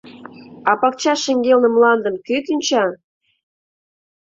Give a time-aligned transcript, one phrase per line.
[0.69, 2.85] А пакча шеҥгелне мландым кӧ кӱнча?»